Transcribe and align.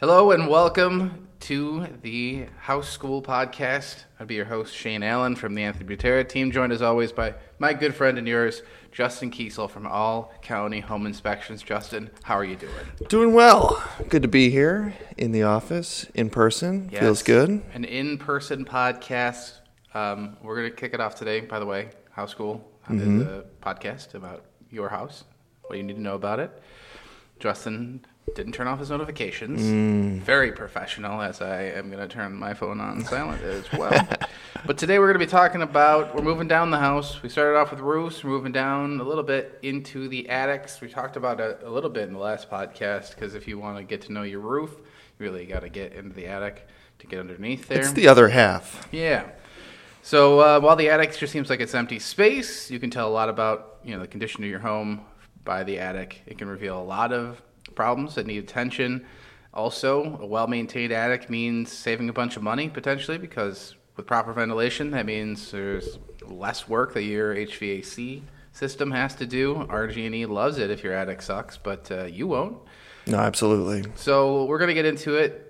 Hello 0.00 0.30
and 0.30 0.48
welcome 0.48 1.28
to 1.40 1.86
the 2.02 2.46
House 2.58 2.88
School 2.88 3.22
Podcast. 3.22 4.04
I'll 4.18 4.26
be 4.26 4.34
your 4.34 4.46
host, 4.46 4.74
Shane 4.74 5.02
Allen 5.02 5.36
from 5.36 5.54
the 5.54 5.62
Anthony 5.62 5.94
Butera 5.94 6.26
team, 6.26 6.50
joined 6.50 6.72
as 6.72 6.80
always 6.82 7.12
by 7.12 7.34
my 7.58 7.74
good 7.74 7.94
friend 7.94 8.16
and 8.18 8.26
yours, 8.26 8.62
Justin 8.92 9.30
Kesel 9.30 9.68
from 9.68 9.86
All 9.86 10.32
County 10.42 10.80
Home 10.80 11.06
Inspections. 11.06 11.62
Justin, 11.62 12.10
how 12.22 12.34
are 12.34 12.44
you 12.44 12.56
doing? 12.56 12.72
Doing 13.08 13.34
well. 13.34 13.82
Good 14.08 14.22
to 14.22 14.28
be 14.28 14.50
here 14.50 14.94
in 15.18 15.32
the 15.32 15.42
office 15.42 16.06
in 16.14 16.30
person. 16.30 16.88
Yes, 16.92 17.00
Feels 17.02 17.22
good. 17.22 17.62
An 17.74 17.84
in 17.84 18.16
person 18.18 18.64
podcast. 18.64 19.54
Um, 19.92 20.36
we're 20.42 20.56
going 20.56 20.70
to 20.70 20.76
kick 20.76 20.94
it 20.94 21.00
off 21.00 21.14
today, 21.14 21.40
by 21.40 21.58
the 21.58 21.66
way. 21.66 21.90
House 22.12 22.30
School 22.30 22.66
Mm-hmm. 22.88 23.20
is 23.20 23.26
a 23.28 23.44
podcast 23.62 24.14
about 24.14 24.46
your 24.68 24.88
house, 24.88 25.22
what 25.66 25.76
you 25.76 25.84
need 25.84 25.94
to 25.94 26.00
know 26.00 26.16
about 26.16 26.40
it. 26.40 26.50
Justin 27.38 28.04
didn't 28.34 28.52
turn 28.52 28.66
off 28.66 28.78
his 28.78 28.90
notifications. 28.90 29.60
Mm. 29.60 30.20
Very 30.22 30.52
professional, 30.52 31.20
as 31.20 31.40
I 31.40 31.62
am 31.62 31.90
going 31.90 32.06
to 32.06 32.12
turn 32.12 32.34
my 32.34 32.54
phone 32.54 32.80
on 32.80 33.04
silent 33.04 33.42
as 33.42 33.70
well. 33.72 34.08
but 34.66 34.78
today 34.78 34.98
we're 34.98 35.06
going 35.06 35.18
to 35.18 35.26
be 35.26 35.30
talking 35.30 35.62
about 35.62 36.14
we're 36.14 36.22
moving 36.22 36.48
down 36.48 36.70
the 36.70 36.78
house. 36.78 37.22
We 37.22 37.28
started 37.28 37.58
off 37.58 37.70
with 37.70 37.80
roofs, 37.80 38.22
we're 38.22 38.30
moving 38.30 38.52
down 38.52 39.00
a 39.00 39.04
little 39.04 39.24
bit 39.24 39.58
into 39.62 40.08
the 40.08 40.28
attics. 40.28 40.80
We 40.80 40.88
talked 40.88 41.16
about 41.16 41.40
it 41.40 41.60
a 41.64 41.70
little 41.70 41.90
bit 41.90 42.08
in 42.08 42.12
the 42.12 42.20
last 42.20 42.50
podcast 42.50 43.14
because 43.14 43.34
if 43.34 43.48
you 43.48 43.58
want 43.58 43.78
to 43.78 43.84
get 43.84 44.02
to 44.02 44.12
know 44.12 44.22
your 44.22 44.40
roof, 44.40 44.76
you 44.78 45.26
really 45.26 45.46
got 45.46 45.60
to 45.60 45.68
get 45.68 45.92
into 45.92 46.14
the 46.14 46.26
attic 46.26 46.66
to 47.00 47.06
get 47.06 47.18
underneath 47.18 47.68
there. 47.68 47.80
It's 47.80 47.92
the 47.92 48.08
other 48.08 48.28
half. 48.28 48.88
Yeah. 48.92 49.28
So 50.02 50.40
uh, 50.40 50.60
while 50.60 50.76
the 50.76 50.88
attic 50.88 51.16
just 51.16 51.32
seems 51.32 51.50
like 51.50 51.60
it's 51.60 51.74
empty 51.74 51.98
space, 51.98 52.70
you 52.70 52.78
can 52.78 52.90
tell 52.90 53.08
a 53.08 53.12
lot 53.12 53.28
about 53.28 53.78
you 53.84 53.94
know 53.94 54.00
the 54.00 54.08
condition 54.08 54.44
of 54.44 54.50
your 54.50 54.60
home 54.60 55.02
by 55.44 55.64
the 55.64 55.78
attic. 55.78 56.22
It 56.26 56.38
can 56.38 56.48
reveal 56.48 56.80
a 56.80 56.84
lot 56.84 57.12
of 57.12 57.42
problems 57.74 58.14
that 58.14 58.26
need 58.26 58.38
attention. 58.38 59.06
Also, 59.52 60.18
a 60.20 60.26
well-maintained 60.26 60.92
attic 60.92 61.28
means 61.28 61.72
saving 61.72 62.08
a 62.08 62.12
bunch 62.12 62.36
of 62.36 62.42
money 62.42 62.68
potentially 62.68 63.18
because 63.18 63.74
with 63.96 64.06
proper 64.06 64.32
ventilation, 64.32 64.90
that 64.92 65.06
means 65.06 65.50
there's 65.50 65.98
less 66.22 66.68
work 66.68 66.94
that 66.94 67.02
your 67.02 67.34
HVAC 67.34 68.22
system 68.52 68.90
has 68.92 69.14
to 69.16 69.26
do. 69.26 69.66
RG&E 69.68 70.26
loves 70.26 70.58
it 70.58 70.70
if 70.70 70.84
your 70.84 70.92
attic 70.92 71.20
sucks, 71.22 71.56
but 71.56 71.90
uh, 71.90 72.04
you 72.04 72.28
won't. 72.28 72.58
No, 73.06 73.18
absolutely. 73.18 73.90
So 73.96 74.44
we're 74.44 74.58
gonna 74.58 74.74
get 74.74 74.84
into 74.84 75.16
it. 75.16 75.46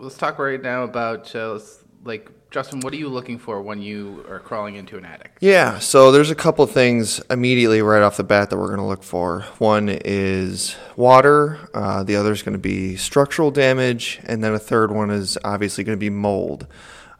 Let's 0.00 0.16
talk 0.16 0.38
right 0.38 0.60
now 0.60 0.84
about 0.84 1.34
uh, 1.34 1.52
let's- 1.52 1.84
like 2.04 2.30
Justin. 2.50 2.80
What 2.80 2.92
are 2.92 2.96
you 2.96 3.08
looking 3.08 3.38
for 3.38 3.60
when 3.60 3.82
you 3.82 4.24
are 4.28 4.38
crawling 4.38 4.76
into 4.76 4.96
an 4.96 5.04
attic? 5.04 5.36
Yeah, 5.40 5.78
so 5.78 6.10
there's 6.10 6.30
a 6.30 6.34
couple 6.34 6.66
things 6.66 7.20
immediately 7.30 7.82
right 7.82 8.02
off 8.02 8.16
the 8.16 8.24
bat 8.24 8.50
that 8.50 8.56
we're 8.56 8.68
going 8.68 8.78
to 8.78 8.84
look 8.84 9.02
for. 9.02 9.42
One 9.58 9.88
is 9.88 10.76
water, 10.96 11.58
uh, 11.74 12.02
the 12.04 12.16
other 12.16 12.32
is 12.32 12.42
going 12.42 12.54
to 12.54 12.58
be 12.58 12.96
structural 12.96 13.50
damage, 13.50 14.20
and 14.24 14.42
then 14.42 14.54
a 14.54 14.58
third 14.58 14.90
one 14.90 15.10
is 15.10 15.36
obviously 15.44 15.84
going 15.84 15.96
to 15.96 16.00
be 16.00 16.10
mold. 16.10 16.66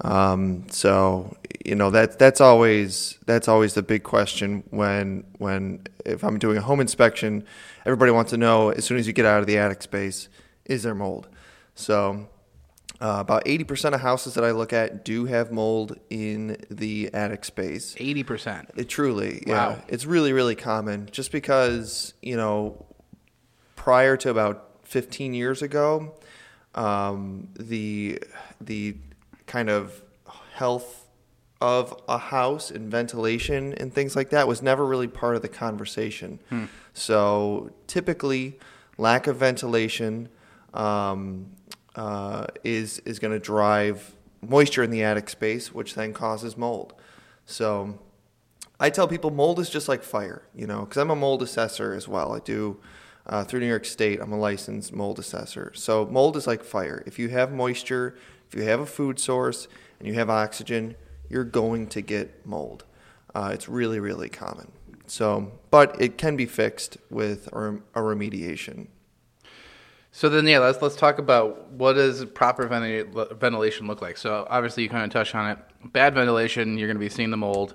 Um, 0.00 0.66
so 0.70 1.36
you 1.64 1.74
know 1.74 1.90
that 1.90 2.18
that's 2.18 2.40
always 2.40 3.18
that's 3.26 3.48
always 3.48 3.74
the 3.74 3.82
big 3.82 4.04
question 4.04 4.62
when 4.70 5.24
when 5.38 5.82
if 6.06 6.22
I'm 6.22 6.38
doing 6.38 6.56
a 6.56 6.62
home 6.62 6.80
inspection, 6.80 7.44
everybody 7.84 8.12
wants 8.12 8.30
to 8.30 8.36
know 8.36 8.70
as 8.70 8.84
soon 8.84 8.98
as 8.98 9.06
you 9.06 9.12
get 9.12 9.26
out 9.26 9.40
of 9.40 9.46
the 9.46 9.58
attic 9.58 9.82
space, 9.82 10.28
is 10.64 10.84
there 10.84 10.94
mold? 10.94 11.28
So 11.74 12.28
uh, 13.00 13.18
about 13.20 13.44
80% 13.44 13.94
of 13.94 14.00
houses 14.00 14.34
that 14.34 14.44
I 14.44 14.50
look 14.50 14.72
at 14.72 15.04
do 15.04 15.26
have 15.26 15.52
mold 15.52 15.98
in 16.10 16.56
the 16.70 17.10
attic 17.14 17.44
space. 17.44 17.94
Eighty 17.98 18.24
percent. 18.24 18.70
It 18.76 18.88
truly, 18.88 19.42
yeah. 19.46 19.68
Wow. 19.68 19.82
It's 19.88 20.04
really, 20.04 20.32
really 20.32 20.56
common 20.56 21.08
just 21.12 21.30
because, 21.30 22.14
you 22.22 22.36
know, 22.36 22.86
prior 23.76 24.16
to 24.18 24.30
about 24.30 24.80
15 24.82 25.32
years 25.34 25.62
ago, 25.62 26.14
um, 26.74 27.48
the, 27.58 28.18
the 28.60 28.96
kind 29.46 29.70
of 29.70 30.02
health 30.54 31.06
of 31.60 32.00
a 32.08 32.18
house 32.18 32.70
and 32.70 32.90
ventilation 32.90 33.74
and 33.74 33.92
things 33.92 34.14
like 34.14 34.30
that 34.30 34.46
was 34.46 34.62
never 34.62 34.84
really 34.86 35.08
part 35.08 35.34
of 35.36 35.42
the 35.42 35.48
conversation. 35.48 36.38
So 36.94 37.70
typically, 37.86 38.58
lack 38.96 39.26
of 39.26 39.36
ventilation 39.36 40.28
um, 40.74 41.52
uh, 41.98 42.46
is 42.62 43.00
is 43.00 43.18
going 43.18 43.32
to 43.32 43.40
drive 43.40 44.14
moisture 44.40 44.84
in 44.84 44.90
the 44.90 45.02
attic 45.02 45.28
space, 45.28 45.74
which 45.74 45.94
then 45.94 46.12
causes 46.12 46.56
mold. 46.56 46.94
So 47.44 47.98
I 48.78 48.88
tell 48.90 49.08
people 49.08 49.30
mold 49.30 49.58
is 49.58 49.68
just 49.68 49.88
like 49.88 50.04
fire, 50.04 50.42
you 50.54 50.66
know, 50.66 50.80
because 50.80 50.98
I'm 50.98 51.10
a 51.10 51.16
mold 51.16 51.42
assessor 51.42 51.94
as 51.94 52.06
well. 52.06 52.32
I 52.32 52.38
do 52.38 52.78
uh, 53.26 53.42
through 53.42 53.60
New 53.60 53.66
York 53.66 53.84
State. 53.84 54.20
I'm 54.20 54.32
a 54.32 54.38
licensed 54.38 54.92
mold 54.92 55.18
assessor. 55.18 55.72
So 55.74 56.06
mold 56.06 56.36
is 56.36 56.46
like 56.46 56.62
fire. 56.62 57.02
If 57.04 57.18
you 57.18 57.30
have 57.30 57.50
moisture, 57.52 58.16
if 58.46 58.54
you 58.54 58.62
have 58.62 58.78
a 58.78 58.86
food 58.86 59.18
source, 59.18 59.66
and 59.98 60.06
you 60.06 60.14
have 60.14 60.30
oxygen, 60.30 60.94
you're 61.28 61.42
going 61.42 61.88
to 61.88 62.00
get 62.00 62.46
mold. 62.46 62.84
Uh, 63.34 63.50
it's 63.52 63.68
really, 63.68 63.98
really 63.98 64.28
common. 64.28 64.70
So, 65.06 65.52
but 65.72 66.00
it 66.00 66.16
can 66.16 66.36
be 66.36 66.46
fixed 66.46 66.98
with 67.10 67.48
a, 67.48 67.80
a 67.94 68.00
remediation. 68.00 68.86
So 70.10 70.28
then, 70.28 70.46
yeah, 70.46 70.58
let's 70.58 70.80
let's 70.82 70.96
talk 70.96 71.18
about 71.18 71.70
what 71.70 71.92
does 71.94 72.24
proper 72.24 72.66
venti- 72.66 73.08
ventilation 73.36 73.86
look 73.86 74.00
like. 74.02 74.16
So 74.16 74.46
obviously, 74.50 74.82
you 74.82 74.88
kind 74.88 75.04
of 75.04 75.10
touched 75.10 75.34
on 75.34 75.50
it. 75.50 75.58
Bad 75.92 76.14
ventilation, 76.14 76.78
you're 76.78 76.88
going 76.88 76.96
to 76.96 77.00
be 77.00 77.08
seeing 77.10 77.30
the 77.30 77.36
mold. 77.36 77.74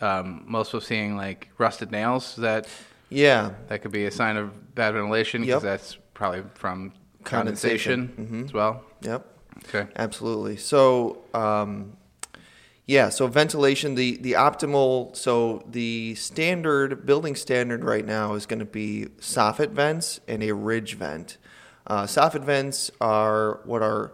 Um, 0.00 0.44
most 0.46 0.74
of 0.74 0.84
seeing 0.84 1.16
like 1.16 1.48
rusted 1.58 1.90
nails. 1.90 2.36
That 2.36 2.66
Yeah, 3.08 3.52
that 3.68 3.82
could 3.82 3.92
be 3.92 4.06
a 4.06 4.10
sign 4.10 4.36
of 4.36 4.74
bad 4.74 4.94
ventilation 4.94 5.42
because 5.42 5.62
Yep. 5.62 5.70
that's 5.70 5.96
probably 6.12 6.42
from 6.54 6.92
Condensation. 7.24 8.08
condensation, 8.08 8.44
as 8.46 8.52
well. 8.52 8.84
yep. 9.02 9.26
Okay. 9.68 9.86
Absolutely. 9.96 10.56
So, 10.56 11.18
um, 11.32 11.96
yeah, 12.84 13.08
so 13.08 13.26
ventilation, 13.26 13.94
the, 13.94 14.16
the 14.18 14.32
optimal, 14.32 15.16
so 15.16 15.64
the 15.68 16.14
standard, 16.14 17.06
building 17.06 17.34
standard 17.34 17.82
right 17.82 18.04
now 18.04 18.34
is 18.34 18.44
going 18.46 18.58
to 18.60 18.64
be 18.66 19.06
soffit 19.18 19.70
vents 19.70 20.20
and 20.28 20.42
a 20.42 20.52
ridge 20.52 20.94
vent. 20.94 21.38
Uh, 21.86 22.04
soffit 22.04 22.44
vents 22.44 22.90
are 23.00 23.60
what 23.64 23.82
are 23.82 24.12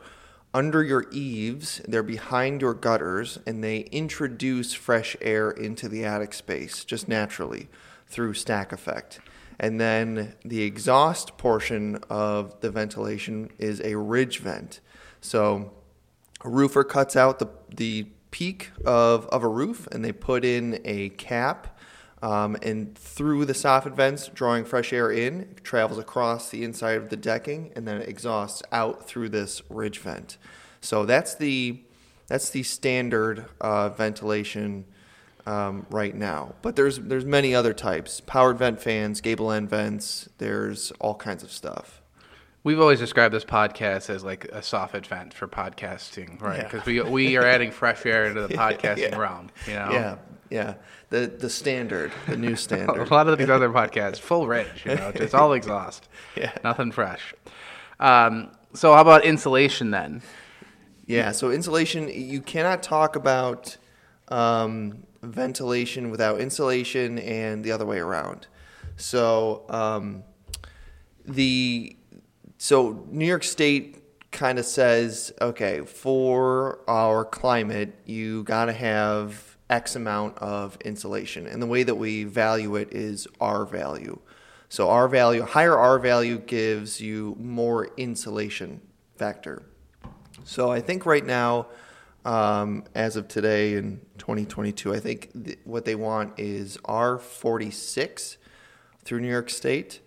under 0.54 0.82
your 0.82 1.06
eaves, 1.10 1.80
they're 1.88 2.02
behind 2.02 2.60
your 2.60 2.74
gutters, 2.74 3.38
and 3.46 3.64
they 3.64 3.78
introduce 3.90 4.74
fresh 4.74 5.16
air 5.22 5.50
into 5.50 5.88
the 5.88 6.04
attic 6.04 6.34
space 6.34 6.84
just 6.84 7.08
naturally 7.08 7.68
through 8.06 8.34
stack 8.34 8.72
effect. 8.72 9.20
And 9.58 9.80
then 9.80 10.34
the 10.44 10.62
exhaust 10.62 11.38
portion 11.38 11.96
of 12.10 12.60
the 12.60 12.70
ventilation 12.70 13.50
is 13.58 13.80
a 13.80 13.96
ridge 13.96 14.40
vent. 14.40 14.80
So 15.20 15.72
a 16.44 16.48
roofer 16.48 16.84
cuts 16.84 17.16
out 17.16 17.38
the, 17.38 17.48
the 17.74 18.08
peak 18.30 18.72
of, 18.84 19.26
of 19.28 19.42
a 19.42 19.48
roof 19.48 19.86
and 19.92 20.04
they 20.04 20.12
put 20.12 20.44
in 20.44 20.80
a 20.84 21.10
cap 21.10 21.78
um, 22.22 22.56
and 22.62 22.96
through 22.96 23.44
the 23.44 23.52
soffit 23.52 23.94
vents 23.94 24.28
drawing 24.28 24.64
fresh 24.64 24.92
air 24.92 25.10
in 25.10 25.54
travels 25.62 25.98
across 25.98 26.48
the 26.50 26.62
inside 26.64 26.96
of 26.96 27.08
the 27.10 27.16
decking 27.16 27.72
and 27.76 27.86
then 27.86 28.00
it 28.00 28.08
exhausts 28.08 28.62
out 28.72 29.06
through 29.06 29.28
this 29.28 29.60
ridge 29.68 29.98
vent 29.98 30.38
so 30.80 31.04
that's 31.04 31.34
the 31.34 31.80
that's 32.28 32.50
the 32.50 32.62
standard 32.62 33.44
uh, 33.60 33.88
ventilation 33.90 34.84
um, 35.46 35.84
right 35.90 36.14
now 36.14 36.54
but 36.62 36.76
there's 36.76 36.98
there's 37.00 37.24
many 37.24 37.54
other 37.54 37.72
types 37.74 38.20
powered 38.20 38.56
vent 38.58 38.80
fans 38.80 39.20
gable 39.20 39.50
end 39.50 39.68
vents 39.68 40.28
there's 40.38 40.92
all 41.00 41.14
kinds 41.14 41.42
of 41.42 41.50
stuff 41.50 41.98
We've 42.64 42.78
always 42.78 43.00
described 43.00 43.34
this 43.34 43.44
podcast 43.44 44.08
as 44.08 44.22
like 44.22 44.44
a 44.44 44.60
soffit 44.60 45.04
vent 45.08 45.34
for 45.34 45.48
podcasting, 45.48 46.40
right? 46.40 46.58
Yeah. 46.58 46.62
Because 46.68 46.86
we 46.86 47.00
we 47.00 47.36
are 47.36 47.44
adding 47.44 47.72
fresh 47.72 48.06
air 48.06 48.26
into 48.26 48.46
the 48.46 48.54
podcasting 48.54 49.10
Yeah. 49.10 49.16
realm. 49.18 49.50
You 49.66 49.72
know, 49.72 49.88
yeah 49.90 50.16
yeah 50.52 50.74
the 51.10 51.26
the 51.26 51.48
standard 51.50 52.12
the 52.28 52.36
new 52.36 52.56
standard. 52.56 53.08
a 53.10 53.14
lot 53.14 53.26
of 53.28 53.38
these 53.38 53.50
other 53.50 53.70
podcasts, 53.70 54.18
full 54.18 54.46
ridge, 54.46 54.84
you 54.84 54.94
know, 54.94 55.10
just 55.12 55.34
all 55.34 55.52
exhaust, 55.60 56.08
Yeah. 56.36 56.52
nothing 56.62 56.92
fresh. 56.92 57.34
Um, 57.98 58.50
so 58.74 58.92
how 58.94 59.00
about 59.02 59.24
insulation 59.24 59.90
then? 59.90 60.22
Yeah, 61.06 61.32
so 61.32 61.50
insulation, 61.50 62.08
you 62.08 62.40
cannot 62.40 62.82
talk 62.82 63.16
about 63.16 63.76
um, 64.28 65.02
ventilation 65.22 66.10
without 66.10 66.40
insulation 66.40 67.18
and 67.18 67.64
the 67.64 67.72
other 67.72 67.84
way 67.84 67.98
around. 67.98 68.46
So 68.96 69.64
um, 69.68 70.22
the 71.24 71.96
so 72.58 73.04
New 73.10 73.26
York 73.26 73.44
State 73.44 73.98
kind 74.30 74.58
of 74.58 74.64
says, 74.64 75.32
okay, 75.40 75.80
for 75.80 76.78
our 76.88 77.24
climate, 77.24 77.94
you 78.06 78.44
got 78.44 78.66
to 78.66 78.72
have 78.72 79.51
X 79.72 79.96
amount 79.96 80.36
of 80.38 80.76
insulation, 80.84 81.46
and 81.46 81.62
the 81.62 81.66
way 81.66 81.82
that 81.82 81.94
we 81.94 82.24
value 82.24 82.76
it 82.76 82.92
is 82.92 83.26
R 83.40 83.64
value. 83.64 84.20
So 84.68 84.90
R 84.90 85.08
value, 85.08 85.42
higher 85.42 85.76
R 85.76 85.98
value 85.98 86.38
gives 86.38 87.00
you 87.00 87.36
more 87.40 87.88
insulation 87.96 88.82
factor. 89.16 89.62
So 90.44 90.70
I 90.70 90.80
think 90.80 91.06
right 91.06 91.24
now, 91.24 91.68
um, 92.26 92.84
as 92.94 93.16
of 93.16 93.28
today 93.28 93.74
in 93.74 94.02
2022, 94.18 94.92
I 94.94 95.00
think 95.00 95.30
th- 95.44 95.58
what 95.64 95.86
they 95.86 95.94
want 95.94 96.38
is 96.38 96.76
R46 96.84 98.36
through 99.04 99.20
New 99.20 99.30
York 99.30 99.48
State, 99.48 100.00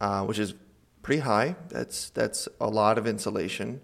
uh, 0.00 0.24
which 0.24 0.40
is 0.40 0.54
pretty 1.02 1.20
high. 1.20 1.54
That's 1.68 2.10
that's 2.10 2.48
a 2.60 2.68
lot 2.68 2.98
of 2.98 3.06
insulation. 3.06 3.80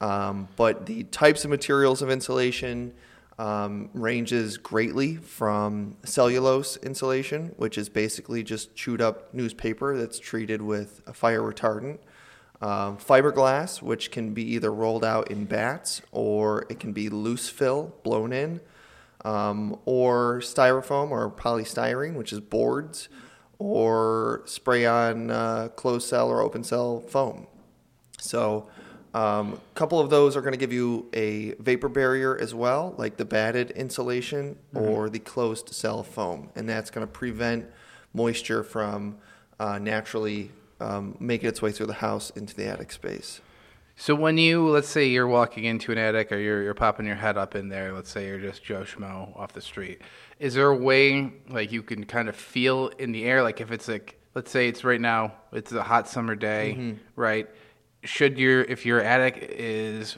Um, 0.00 0.48
but 0.56 0.86
the 0.86 1.04
types 1.04 1.44
of 1.44 1.50
materials 1.50 2.02
of 2.02 2.10
insulation 2.10 2.92
um, 3.40 3.88
ranges 3.94 4.58
greatly 4.58 5.16
from 5.16 5.96
cellulose 6.04 6.76
insulation, 6.76 7.54
which 7.56 7.78
is 7.78 7.88
basically 7.88 8.42
just 8.42 8.76
chewed 8.76 9.00
up 9.00 9.32
newspaper 9.32 9.96
that's 9.96 10.18
treated 10.18 10.60
with 10.60 11.00
a 11.06 11.14
fire 11.14 11.40
retardant. 11.40 12.00
Um, 12.60 12.98
fiberglass, 12.98 13.80
which 13.80 14.10
can 14.10 14.34
be 14.34 14.42
either 14.42 14.70
rolled 14.70 15.02
out 15.02 15.30
in 15.30 15.46
batts 15.46 16.02
or 16.12 16.66
it 16.68 16.78
can 16.78 16.92
be 16.92 17.08
loose 17.08 17.48
fill 17.48 17.94
blown 18.02 18.34
in, 18.34 18.60
um, 19.24 19.78
or 19.86 20.40
styrofoam 20.40 21.10
or 21.10 21.30
polystyrene, 21.30 22.16
which 22.16 22.34
is 22.34 22.40
boards, 22.40 23.08
or 23.58 24.42
spray 24.44 24.84
on 24.84 25.30
uh, 25.30 25.68
closed 25.68 26.06
cell 26.06 26.28
or 26.28 26.42
open 26.42 26.62
cell 26.62 27.00
foam. 27.00 27.46
So, 28.18 28.68
um, 29.14 29.54
a 29.54 29.74
couple 29.74 29.98
of 29.98 30.08
those 30.10 30.36
are 30.36 30.40
going 30.40 30.52
to 30.52 30.58
give 30.58 30.72
you 30.72 31.06
a 31.12 31.52
vapor 31.58 31.88
barrier 31.88 32.38
as 32.38 32.54
well, 32.54 32.94
like 32.96 33.16
the 33.16 33.24
batted 33.24 33.72
insulation 33.72 34.56
or 34.74 35.08
the 35.10 35.18
closed 35.18 35.70
cell 35.74 36.02
foam, 36.02 36.50
and 36.54 36.68
that's 36.68 36.90
going 36.90 37.06
to 37.06 37.12
prevent 37.12 37.66
moisture 38.14 38.62
from 38.62 39.16
uh, 39.58 39.78
naturally 39.78 40.50
um, 40.80 41.16
making 41.20 41.48
its 41.48 41.60
way 41.60 41.72
through 41.72 41.86
the 41.86 41.92
house 41.94 42.30
into 42.30 42.54
the 42.54 42.66
attic 42.66 42.92
space. 42.92 43.40
So 43.96 44.14
when 44.14 44.38
you, 44.38 44.66
let's 44.68 44.88
say 44.88 45.08
you're 45.08 45.26
walking 45.26 45.64
into 45.64 45.92
an 45.92 45.98
attic 45.98 46.32
or 46.32 46.38
you're, 46.38 46.62
you're 46.62 46.72
popping 46.74 47.04
your 47.04 47.16
head 47.16 47.36
up 47.36 47.54
in 47.54 47.68
there, 47.68 47.92
let's 47.92 48.10
say 48.10 48.26
you're 48.28 48.38
just 48.38 48.64
Joe 48.64 48.82
Schmo 48.82 49.36
off 49.38 49.52
the 49.52 49.60
street, 49.60 50.00
is 50.38 50.54
there 50.54 50.68
a 50.68 50.76
way 50.76 51.32
like 51.50 51.70
you 51.70 51.82
can 51.82 52.04
kind 52.04 52.28
of 52.30 52.34
feel 52.36 52.88
in 52.98 53.12
the 53.12 53.24
air, 53.24 53.42
like 53.42 53.60
if 53.60 53.70
it's 53.70 53.88
like, 53.88 54.18
let's 54.34 54.50
say 54.50 54.68
it's 54.68 54.84
right 54.84 55.00
now, 55.00 55.34
it's 55.52 55.72
a 55.72 55.82
hot 55.82 56.08
summer 56.08 56.34
day, 56.34 56.76
Mm-hmm. 56.78 56.96
right? 57.20 57.48
Should 58.02 58.38
your, 58.38 58.62
if 58.62 58.86
your 58.86 59.00
attic 59.00 59.46
is 59.58 60.16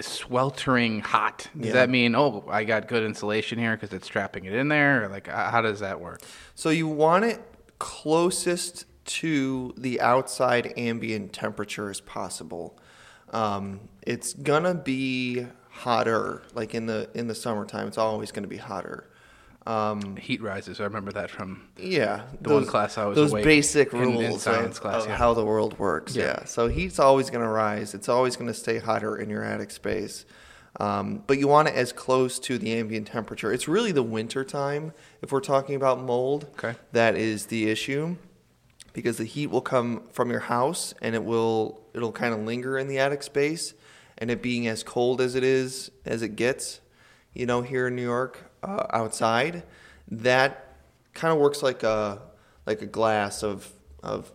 sweltering 0.00 1.00
hot, 1.00 1.48
does 1.56 1.66
Yeah. 1.68 1.72
that 1.74 1.90
mean, 1.90 2.14
oh, 2.14 2.44
I 2.48 2.64
got 2.64 2.86
good 2.88 3.02
insulation 3.02 3.58
here 3.58 3.76
because 3.76 3.92
it's 3.92 4.06
trapping 4.06 4.44
it 4.44 4.52
in 4.52 4.68
there? 4.68 5.04
Or 5.04 5.08
like, 5.08 5.26
how 5.26 5.60
does 5.60 5.80
that 5.80 6.00
work? 6.00 6.20
So 6.54 6.70
you 6.70 6.86
want 6.86 7.24
it 7.24 7.40
closest 7.78 8.84
to 9.06 9.72
the 9.76 10.00
outside 10.00 10.72
ambient 10.76 11.32
temperature 11.32 11.90
as 11.90 12.00
possible. 12.00 12.78
Um, 13.32 13.80
it's 14.06 14.34
gonna 14.34 14.74
be 14.74 15.46
hotter, 15.70 16.42
like 16.54 16.74
in 16.74 16.86
the 16.86 17.08
in 17.14 17.26
the 17.26 17.34
summertime. 17.34 17.88
It's 17.88 17.98
always 17.98 18.32
gonna 18.32 18.46
be 18.46 18.56
hotter. 18.58 19.10
Um, 19.68 20.16
Heat 20.16 20.40
rises. 20.40 20.80
I 20.80 20.84
remember 20.84 21.12
that 21.12 21.30
from 21.30 21.68
yeah, 21.76 22.22
The 22.40 22.54
one 22.54 22.64
class 22.66 22.96
I 22.96 23.04
was 23.04 23.16
those 23.16 23.32
awake 23.32 23.44
basic 23.44 23.92
in- 23.92 24.02
in 24.02 24.08
rules 24.28 24.42
science 24.42 24.76
of, 24.76 24.82
class, 24.82 25.02
of 25.02 25.10
yeah. 25.10 25.16
how 25.16 25.34
the 25.34 25.44
world 25.44 25.78
works. 25.78 26.16
Yeah. 26.16 26.24
Yeah. 26.24 26.44
so 26.46 26.68
heat's 26.68 26.98
always 26.98 27.28
going 27.28 27.44
to 27.44 27.50
rise. 27.50 27.92
It's 27.94 28.08
always 28.08 28.34
going 28.36 28.48
to 28.48 28.54
stay 28.54 28.78
hotter 28.78 29.16
in 29.16 29.28
your 29.28 29.44
attic 29.44 29.70
space. 29.70 30.24
Um, 30.80 31.22
but 31.26 31.38
you 31.38 31.48
want 31.48 31.68
it 31.68 31.74
as 31.74 31.92
close 31.92 32.38
to 32.40 32.56
the 32.56 32.72
ambient 32.72 33.08
temperature. 33.08 33.52
It's 33.52 33.68
really 33.68 33.92
the 33.92 34.02
winter 34.02 34.44
time 34.44 34.92
if 35.22 35.32
we're 35.32 35.40
talking 35.40 35.74
about 35.74 36.00
mold. 36.00 36.46
Okay. 36.52 36.74
that 36.92 37.14
is 37.16 37.46
the 37.46 37.68
issue 37.68 38.16
because 38.94 39.18
the 39.18 39.24
heat 39.24 39.48
will 39.48 39.60
come 39.60 40.02
from 40.12 40.30
your 40.30 40.40
house 40.40 40.94
and 41.02 41.14
it 41.14 41.24
will 41.24 41.80
it'll 41.94 42.12
kind 42.12 42.32
of 42.32 42.40
linger 42.40 42.78
in 42.78 42.88
the 42.88 42.98
attic 42.98 43.22
space 43.22 43.74
and 44.16 44.30
it 44.30 44.40
being 44.42 44.66
as 44.66 44.82
cold 44.82 45.20
as 45.20 45.34
it 45.34 45.44
is 45.44 45.90
as 46.04 46.22
it 46.22 46.36
gets 46.36 46.80
you 47.34 47.44
know 47.46 47.62
here 47.62 47.86
in 47.88 47.94
new 47.96 48.02
york 48.02 48.47
uh, 48.62 48.86
outside 48.90 49.62
that 50.10 50.74
kind 51.14 51.32
of 51.32 51.40
works 51.40 51.62
like 51.62 51.82
a 51.82 52.22
like 52.66 52.82
a 52.82 52.86
glass 52.86 53.42
of 53.42 53.72
of 54.02 54.32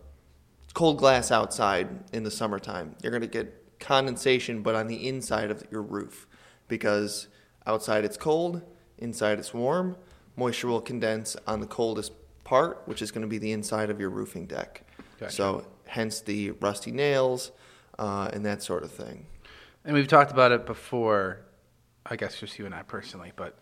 cold 0.74 0.98
glass 0.98 1.30
outside 1.30 1.88
in 2.12 2.24
the 2.24 2.30
summertime. 2.30 2.96
You're 3.02 3.12
going 3.12 3.22
to 3.22 3.28
get 3.28 3.78
condensation 3.80 4.62
but 4.62 4.74
on 4.74 4.86
the 4.86 5.08
inside 5.08 5.50
of 5.50 5.64
your 5.70 5.82
roof 5.82 6.26
because 6.68 7.28
outside 7.66 8.04
it's 8.04 8.16
cold 8.16 8.62
inside 8.98 9.38
it's 9.38 9.52
warm 9.52 9.96
moisture 10.36 10.68
will 10.68 10.80
condense 10.80 11.36
on 11.46 11.60
the 11.60 11.66
coldest 11.66 12.12
part 12.44 12.82
which 12.86 13.02
is 13.02 13.10
going 13.10 13.22
to 13.22 13.28
be 13.28 13.38
the 13.38 13.52
inside 13.52 13.90
of 13.90 14.00
your 14.00 14.10
roofing 14.10 14.46
deck. 14.46 14.82
Gotcha. 15.20 15.32
so 15.32 15.66
hence 15.86 16.20
the 16.20 16.52
rusty 16.52 16.90
nails 16.90 17.52
uh, 17.98 18.30
and 18.32 18.44
that 18.44 18.62
sort 18.62 18.82
of 18.82 18.90
thing. 18.90 19.26
And 19.84 19.94
we've 19.94 20.08
talked 20.08 20.30
about 20.30 20.52
it 20.52 20.66
before, 20.66 21.40
I 22.06 22.16
guess 22.16 22.40
just 22.40 22.58
you 22.58 22.66
and 22.66 22.74
I 22.74 22.82
personally, 22.82 23.32
but 23.36 23.58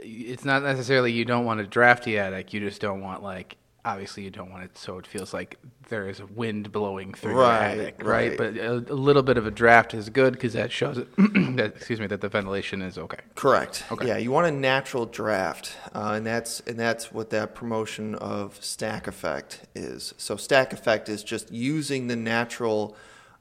it's 0.00 0.44
not 0.44 0.62
necessarily 0.62 1.12
you 1.12 1.24
don't 1.24 1.44
want 1.44 1.60
a 1.60 1.66
drafty 1.66 2.18
attic. 2.18 2.52
You 2.52 2.60
just 2.60 2.80
don't 2.80 3.00
want 3.00 3.22
like 3.22 3.56
obviously 3.84 4.22
you 4.22 4.30
don't 4.30 4.50
want 4.50 4.64
it 4.64 4.76
so 4.76 4.98
it 4.98 5.06
feels 5.06 5.32
like 5.32 5.56
there 5.88 6.10
is 6.10 6.20
a 6.20 6.26
wind 6.26 6.70
blowing 6.72 7.14
through 7.14 7.32
Right, 7.32 7.74
your 7.76 7.82
attic, 7.84 7.94
right? 8.02 8.28
right. 8.30 8.36
But 8.36 8.56
a, 8.58 8.72
a 8.74 8.94
little 8.94 9.22
bit 9.22 9.38
of 9.38 9.46
a 9.46 9.50
draft 9.50 9.94
is 9.94 10.10
good 10.10 10.34
because 10.34 10.52
that 10.52 10.70
shows 10.70 10.98
it. 10.98 11.08
that, 11.56 11.72
excuse 11.76 11.98
me, 11.98 12.06
that 12.08 12.20
the 12.20 12.28
ventilation 12.28 12.82
is 12.82 12.98
okay. 12.98 13.20
Correct. 13.34 13.84
Okay. 13.90 14.08
Yeah, 14.08 14.18
you 14.18 14.30
want 14.30 14.46
a 14.46 14.50
natural 14.50 15.06
draft, 15.06 15.74
uh, 15.94 16.12
and 16.16 16.26
that's 16.26 16.60
and 16.60 16.78
that's 16.78 17.12
what 17.12 17.30
that 17.30 17.54
promotion 17.54 18.14
of 18.16 18.62
stack 18.62 19.06
effect 19.06 19.62
is. 19.74 20.12
So 20.18 20.36
stack 20.36 20.72
effect 20.74 21.08
is 21.08 21.24
just 21.24 21.50
using 21.50 22.08
the 22.08 22.16
natural, 22.16 22.94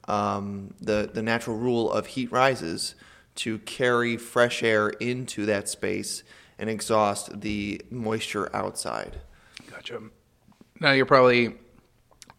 um, 0.07 0.73
the 0.79 1.09
the 1.13 1.21
natural 1.23 1.57
rule 1.57 1.91
of 1.91 2.05
heat 2.07 2.31
rises 2.31 2.95
to 3.35 3.59
carry 3.59 4.15
fresh 4.15 4.63
air 4.63 4.89
into 4.89 5.45
that 5.47 5.67
space 5.67 6.23
and 6.59 6.69
exhaust 6.69 7.39
the 7.41 7.81
moisture 7.89 8.49
outside. 8.55 9.17
Gotcha. 9.69 10.01
Now 10.79 10.91
you're 10.91 11.05
probably 11.05 11.55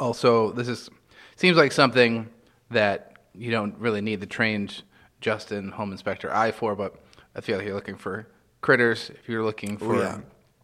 also 0.00 0.53
this 0.53 0.69
is 0.69 0.88
seems 1.37 1.56
like 1.56 1.73
something 1.73 2.29
that 2.70 3.15
you 3.35 3.50
don't 3.50 3.76
really 3.79 4.00
need 4.00 4.20
the 4.20 4.26
trained 4.26 4.82
Justin 5.20 5.70
home 5.70 5.93
inspector 5.93 6.32
eye 6.32 6.53
for, 6.53 6.75
but 6.76 6.94
I 7.35 7.41
feel 7.41 7.56
like 7.56 7.67
you're 7.67 7.75
looking 7.75 7.97
for 7.97 8.29
critters. 8.61 9.11
If 9.11 9.29
you're 9.29 9.44
looking 9.44 9.76
for 9.76 9.97
yeah. 9.97 10.19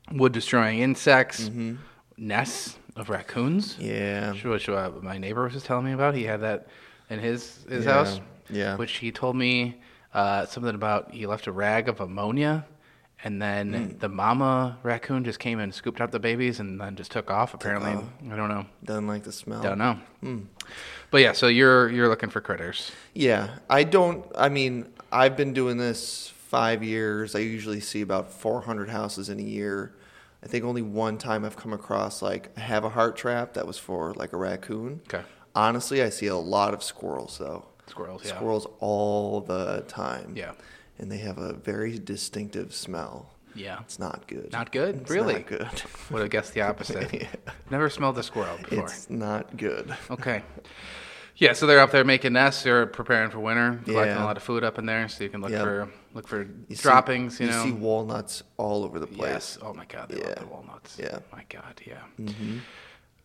Mm-hmm. 0.09 0.19
wood 0.19 0.33
destroying 0.33 0.81
insects, 0.81 1.51
nests 2.17 2.79
of 2.97 3.09
raccoons. 3.11 3.77
Yeah. 3.79 4.33
Which 4.35 4.69
uh, 4.69 4.91
my 5.03 5.19
neighbor 5.19 5.43
was 5.45 5.53
just 5.53 5.67
telling 5.67 5.85
me 5.85 5.93
about. 5.93 6.15
He 6.15 6.25
had 6.25 6.41
that 6.43 6.69
in 7.11 7.19
his 7.19 7.65
his 7.69 7.85
Yeah, 7.85 7.93
house. 7.93 8.21
yeah. 8.51 8.77
Which 8.77 8.93
he 8.99 9.11
told 9.11 9.37
me 9.37 9.81
uh, 10.13 10.47
something 10.47 10.75
about. 10.75 11.13
He 11.13 11.27
left 11.27 11.47
a 11.47 11.53
rag 11.53 11.89
of 11.89 12.01
ammonia, 12.01 12.65
and 13.23 13.41
then 13.41 13.73
Hmm. 13.73 13.99
the 13.99 14.09
mama 14.09 14.79
raccoon 14.83 15.25
just 15.25 15.39
came 15.39 15.59
and 15.59 15.73
scooped 15.75 16.01
up 16.01 16.11
the 16.11 16.19
babies, 16.19 16.61
and 16.61 16.81
then 16.81 16.97
just 16.97 17.11
took 17.13 17.31
off. 17.31 17.55
Apparently, 17.55 17.93
off. 17.93 18.05
I 18.31 18.37
don't 18.37 18.49
know. 18.49 18.67
Doesn't 18.85 19.07
like 19.07 19.23
the 19.25 19.33
smell. 19.33 19.63
Don't 19.63 19.79
know. 19.79 19.99
But 21.11 21.21
yeah, 21.23 21.33
so 21.33 21.47
you're 21.49 21.89
you're 21.91 22.09
looking 22.09 22.31
for 22.31 22.41
critters. 22.41 22.91
Yeah, 23.15 23.57
I 23.71 23.85
don't. 23.85 24.27
I 24.37 24.49
mean, 24.49 24.93
I've 25.13 25.37
been 25.37 25.53
doing 25.53 25.77
this 25.77 26.33
five 26.49 26.83
years. 26.83 27.35
I 27.35 27.41
usually 27.41 27.81
see 27.81 28.01
about 28.01 28.31
400 28.33 28.89
houses 28.91 29.29
in 29.29 29.39
a 29.39 29.43
year. 29.43 29.95
I 30.43 30.47
think 30.47 30.65
only 30.65 30.83
one 30.83 31.17
time 31.17 31.45
I've 31.45 31.57
come 31.57 31.73
across 31.73 32.21
like 32.21 32.51
I 32.57 32.61
have 32.61 32.85
a 32.85 32.91
heart 32.91 33.17
trap 33.17 33.55
that 33.55 33.67
was 33.67 33.79
for 33.79 34.13
like 34.15 34.33
a 34.33 34.37
raccoon. 34.37 35.01
Okay. 35.09 35.25
Honestly, 35.55 36.03
I 36.03 36.11
see 36.11 36.27
a 36.27 36.37
lot 36.37 36.75
of 36.75 36.83
squirrels 36.83 37.39
though. 37.39 37.65
Squirrels, 37.87 38.23
yeah. 38.25 38.35
Squirrels 38.37 38.67
all 38.81 39.41
the 39.41 39.85
time. 39.89 40.33
Yeah. 40.37 40.53
And 40.99 41.11
they 41.11 41.19
have 41.19 41.39
a 41.39 41.53
very 41.53 41.99
distinctive 41.99 42.75
smell. 42.75 43.31
Yeah. 43.57 43.79
It's 43.81 43.99
not 43.99 44.27
good. 44.27 44.51
Not 44.53 44.73
good? 44.73 45.03
It's 45.03 45.11
Really? 45.11 45.35
Not 45.35 45.47
good. 45.47 45.69
Would 46.11 46.23
have 46.23 46.31
guessed 46.31 46.55
the 46.55 46.63
opposite. 46.63 47.13
Yeah. 47.23 47.29
Never 47.71 47.89
smelled 47.91 48.19
a 48.19 48.23
squirrel 48.23 48.57
before. 48.59 48.85
It's 48.87 49.09
not 49.11 49.57
good. 49.57 49.97
Okay. 50.11 50.43
Yeah, 51.37 51.53
so 51.53 51.67
they're 51.67 51.81
up 51.81 51.91
there 51.91 52.05
making 52.05 52.35
nests. 52.35 52.63
They're 52.63 52.87
preparing 52.87 53.31
for 53.31 53.41
winter, 53.41 53.81
collecting 53.85 54.15
Yeah. 54.17 54.23
a 54.23 54.27
lot 54.27 54.37
of 54.37 54.43
food 54.45 54.63
up 54.63 54.79
in 54.79 54.87
there, 54.87 55.09
so 55.09 55.25
you 55.25 55.31
can 55.31 55.41
look 55.41 55.51
Yep. 55.51 55.63
for 55.65 55.89
look 56.15 56.29
for 56.29 56.43
You 56.69 56.77
see- 56.77 56.83
droppings. 56.83 57.41
you 57.41 57.49
know, 57.49 57.65
see 57.65 57.73
walnuts 57.73 58.45
all 58.57 58.85
over 58.85 59.01
the 59.01 59.07
place. 59.09 59.31
Yes. 59.33 59.59
Oh 59.61 59.75
my 59.75 59.85
God, 59.87 60.11
they 60.11 60.17
love 60.21 60.29
Yeah. 60.29 60.43
the 60.43 60.47
walnuts. 60.47 60.97
Yeah. 61.01 61.19
My 61.33 61.45
God, 61.49 61.81
yeah. 61.85 62.03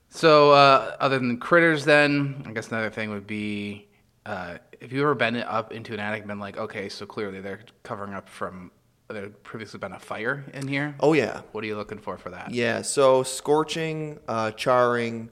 So, 0.10 0.52
uh, 0.52 0.96
other 1.00 1.20
than 1.20 1.38
critters, 1.38 1.86
then 1.86 2.44
I 2.48 2.52
guess 2.52 2.70
another 2.70 2.90
thing 2.90 3.12
would 3.12 3.28
be, 3.28 3.88
uh, 4.26 4.58
if 4.80 4.92
you 4.92 5.02
ever 5.02 5.16
been 5.16 5.36
up 5.38 5.72
into 5.72 5.94
an 5.94 6.00
attic, 6.00 6.22
and 6.22 6.28
been 6.28 6.40
like, 6.40 6.58
okay, 6.58 6.90
so 6.90 7.06
clearly 7.06 7.42
they're 7.42 7.62
covering 7.84 8.14
up 8.14 8.30
from 8.30 8.72
there 9.10 9.30
previously 9.30 9.80
been 9.80 9.92
a 9.92 10.00
fire 10.00 10.46
in 10.54 10.68
here. 10.68 10.96
Oh 11.00 11.14
yeah. 11.14 11.42
What 11.52 11.64
are 11.64 11.68
you 11.68 11.76
looking 11.76 11.98
for 11.98 12.18
for 12.18 12.30
that? 12.30 12.52
Yeah, 12.52 12.82
so 12.84 13.24
scorching, 13.24 14.20
uh, 14.28 14.52
charring. 14.52 15.30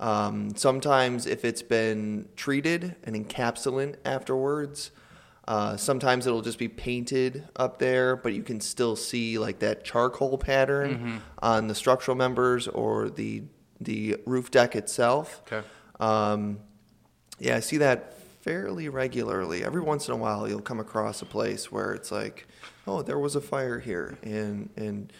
Um, 0.00 0.56
sometimes, 0.56 1.26
if 1.26 1.44
it's 1.44 1.62
been 1.62 2.28
treated 2.34 2.96
and 3.04 3.14
encapsulant 3.14 3.96
afterwards, 4.04 4.90
uh, 5.46 5.76
sometimes 5.76 6.26
it'll 6.26 6.42
just 6.42 6.58
be 6.58 6.68
painted 6.68 7.46
up 7.56 7.78
there, 7.78 8.16
but 8.16 8.32
you 8.32 8.42
can 8.42 8.60
still 8.60 8.96
see 8.96 9.38
like 9.38 9.58
that 9.58 9.84
charcoal 9.84 10.38
pattern 10.38 11.20
on 11.42 11.68
the 11.68 11.74
structural 11.74 12.16
members 12.16 12.66
or 12.66 13.10
the 13.10 13.42
the 13.80 14.16
roof 14.26 14.50
deck 14.50 14.74
itself. 14.74 15.42
Okay. 15.46 15.66
Um, 15.98 16.60
yeah, 17.38 17.56
I 17.56 17.60
see 17.60 17.78
that 17.78 18.14
fairly 18.40 18.88
regularly. 18.88 19.64
Every 19.64 19.80
once 19.80 20.08
in 20.08 20.14
a 20.14 20.16
while, 20.16 20.48
you'll 20.48 20.60
come 20.60 20.80
across 20.80 21.22
a 21.22 21.26
place 21.26 21.70
where 21.70 21.92
it's 21.92 22.10
like, 22.10 22.46
oh, 22.86 23.02
there 23.02 23.18
was 23.18 23.36
a 23.36 23.40
fire 23.40 23.78
here, 23.78 24.18
and 24.22 24.70
and 24.76 25.12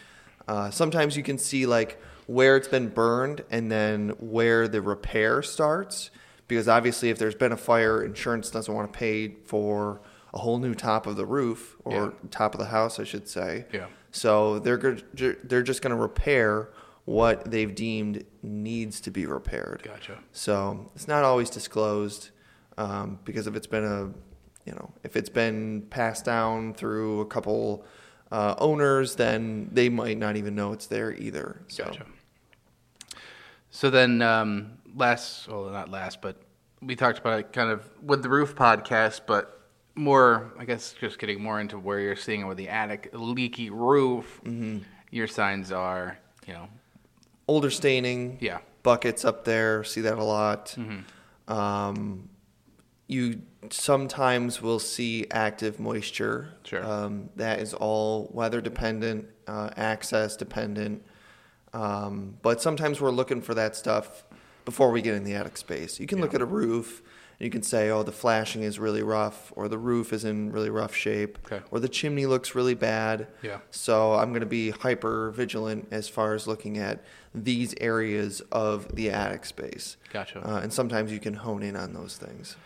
uh, 0.49 0.71
sometimes 0.71 1.17
you 1.17 1.23
can 1.23 1.39
see 1.39 1.67
like 1.67 2.01
where 2.27 2.57
it's 2.57 2.69
been 2.69 2.89
burned 2.89 3.45
and 3.51 3.71
then 3.71 4.11
where 4.21 4.69
the 4.69 4.81
repair 4.81 5.43
starts 5.43 6.11
because 6.49 6.69
obviously 6.69 7.11
if 7.11 7.19
there's 7.19 7.35
been 7.35 7.53
a 7.53 7.57
fire, 7.57 8.03
insurance 8.03 8.51
doesn't 8.51 8.73
want 8.75 8.93
to 8.93 8.97
pay 8.99 9.29
for 9.45 10.01
a 10.35 10.39
whole 10.39 10.59
new 10.59 10.75
top 10.75 11.07
of 11.07 11.17
the 11.17 11.27
roof 11.27 11.77
or 11.85 11.93
Yeah. 11.93 12.29
top 12.31 12.55
of 12.55 12.61
the 12.61 12.67
house, 12.67 12.99
I 13.01 13.05
should 13.05 13.29
say. 13.29 13.67
Yeah. 13.73 13.87
So 14.13 14.59
they're 14.61 14.77
go- 14.77 14.97
they're 15.45 15.63
just 15.63 15.83
going 15.83 15.91
to 15.95 16.01
repair 16.01 16.71
what 17.05 17.51
they've 17.51 17.75
deemed 17.75 18.25
needs 18.43 19.01
to 19.03 19.11
be 19.11 19.27
repaired. 19.27 19.83
Gotcha. 19.85 20.19
So 20.33 20.91
it's 20.95 21.07
not 21.09 21.23
always 21.25 21.51
disclosed 21.51 22.31
um, 22.81 23.19
because 23.25 23.47
if 23.47 23.55
it's 23.55 23.67
been 23.67 23.85
a, 23.85 24.05
you 24.65 24.73
know, 24.73 24.91
if 25.05 25.15
it's 25.15 25.29
been 25.29 25.83
passed 25.91 26.25
down 26.25 26.73
through 26.73 27.21
a 27.21 27.27
couple 27.27 27.85
uh, 28.33 28.55
owners, 28.57 29.17
then 29.17 29.69
they 29.71 29.91
might 29.91 30.17
not 30.17 30.37
even 30.37 30.55
know 30.55 30.73
it's 30.73 30.87
there 30.87 31.13
either. 31.13 31.61
So 31.69 31.85
Gotcha. 31.85 32.07
So 33.71 33.91
then, 33.91 34.23
um, 34.23 34.79
last, 34.97 35.47
well, 35.47 35.67
not 35.67 35.91
last, 35.91 36.23
but 36.23 36.41
we 36.81 36.97
talked 36.97 37.19
about 37.19 37.39
it 37.39 37.53
kind 37.53 37.71
of 37.71 37.87
with 38.03 38.23
the 38.23 38.31
roof 38.31 38.57
podcast, 38.57 39.21
but 39.27 39.61
more, 39.95 40.53
I 40.59 40.65
guess, 40.65 40.95
just 40.99 41.19
getting 41.19 41.43
more 41.43 41.61
into 41.61 41.79
where 41.79 42.01
you're 42.01 42.17
seeing 42.17 42.41
it 42.41 42.45
with 42.45 42.57
the 42.57 42.71
attic, 42.71 43.11
leaky 43.13 43.69
roof. 43.69 44.41
Mm-hmm. 44.45 44.79
Your 45.11 45.27
signs 45.27 45.71
are, 45.71 46.19
you 46.47 46.55
know, 46.55 46.69
older 47.47 47.71
staining, 47.71 48.39
yeah, 48.41 48.59
buckets 48.83 49.25
up 49.25 49.45
there, 49.45 49.85
see 49.85 50.01
that 50.01 50.17
a 50.17 50.25
lot. 50.25 50.75
Mm-hmm. 50.79 51.53
Um, 51.53 52.29
you 53.11 53.43
sometimes 53.71 54.63
will 54.63 54.79
see 54.79 55.27
active 55.31 55.81
moisture. 55.81 56.55
Sure. 56.65 56.85
Um, 56.85 57.31
that 57.37 57.59
is 57.61 57.75
all 57.75 58.31
weather 58.33 58.61
dependent, 58.61 59.27
uh, 59.47 59.71
access 59.77 60.37
dependent. 60.37 61.03
Um, 61.73 62.37
but 62.43 62.61
sometimes 62.63 63.01
we're 63.01 63.11
looking 63.11 63.43
for 63.43 63.55
that 63.55 63.77
stuff 63.77 64.25
before 64.65 64.91
we 64.91 65.03
get 65.03 65.15
in 65.15 65.25
the 65.25 65.35
attic 65.35 65.57
space. 65.57 66.01
You 66.01 66.07
can 66.07 66.21
look 66.21 66.35
at 66.35 66.41
a 66.41 66.45
roof 66.47 67.03
and 67.39 67.45
you 67.47 67.51
can 67.51 67.63
say, 67.63 67.91
oh, 67.91 68.03
the 68.03 68.13
flashing 68.13 68.63
is 68.63 68.79
really 68.79 69.03
rough, 69.03 69.51
or 69.57 69.67
the 69.69 69.79
roof 69.79 70.13
is 70.13 70.25
in 70.25 70.53
really 70.53 70.69
rough 70.69 70.95
shape, 70.95 71.39
Okay. 71.47 71.65
or 71.71 71.81
the 71.81 71.89
chimney 71.89 72.27
looks 72.27 72.55
really 72.55 72.75
bad. 72.75 73.29
Yeah. 73.43 73.59
So 73.71 74.13
I'm 74.15 74.29
going 74.31 74.41
to 74.41 74.47
be 74.47 74.71
hyper 74.71 75.31
vigilant 75.31 75.89
as 75.91 76.07
far 76.09 76.35
as 76.35 76.47
looking 76.47 76.77
at 76.77 77.03
these 77.35 77.75
areas 77.81 78.41
of 78.53 78.95
the 78.95 79.11
attic 79.11 79.47
space. 79.47 79.97
Gotcha. 80.13 80.47
Uh, 80.47 80.61
and 80.61 80.73
sometimes 80.73 81.11
you 81.13 81.19
can 81.19 81.35
hone 81.35 81.63
in 81.63 81.77
on 81.77 81.95
those 81.95 82.17
things. 82.19 82.57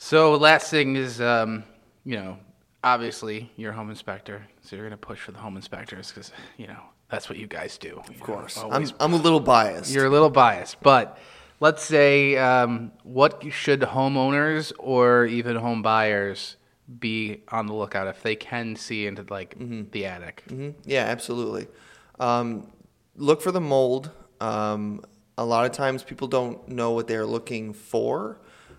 So 0.00 0.34
last 0.36 0.70
thing 0.70 0.94
is, 0.96 1.20
um, 1.20 1.64
you 2.04 2.16
know, 2.16 2.38
obviously 2.84 3.50
you're 3.56 3.72
a 3.72 3.74
home 3.74 3.90
inspector, 3.90 4.46
so 4.62 4.76
you're 4.76 4.84
gonna 4.86 4.96
push 4.96 5.18
for 5.18 5.32
the 5.32 5.38
home 5.38 5.56
inspectors 5.56 6.08
because 6.12 6.32
you 6.56 6.68
know 6.68 6.80
that's 7.10 7.28
what 7.28 7.36
you 7.36 7.46
guys 7.48 7.76
do. 7.78 8.00
Of 8.08 8.20
course. 8.20 8.56
I'm, 8.58 8.86
I'm 9.00 9.12
a 9.12 9.16
little 9.16 9.40
biased. 9.40 9.90
you're 9.92 10.06
a 10.06 10.10
little 10.10 10.30
biased, 10.30 10.80
but 10.82 11.18
let's 11.60 11.82
say, 11.82 12.36
um, 12.36 12.92
what 13.02 13.42
should 13.50 13.80
homeowners 13.80 14.72
or 14.78 15.26
even 15.26 15.56
home 15.56 15.82
buyers 15.82 16.56
be 17.00 17.42
on 17.48 17.66
the 17.66 17.74
lookout 17.74 18.06
if 18.06 18.22
they 18.22 18.36
can 18.36 18.76
see 18.76 19.06
into 19.06 19.26
like 19.28 19.56
the 19.90 20.06
attic? 20.06 20.44
Mhm. 20.48 20.74
Yeah, 20.84 21.04
absolutely. 21.06 21.66
Um, 22.20 22.68
look 23.16 23.42
for 23.42 23.50
the 23.50 23.60
mold. 23.60 24.10
Um, 24.40 25.02
a 25.36 25.44
lot 25.44 25.66
of 25.66 25.72
times 25.72 26.04
people 26.04 26.28
don't 26.28 26.68
know 26.68 26.92
what 26.92 27.08
they're 27.08 27.26
looking 27.26 27.72
for. 27.72 28.38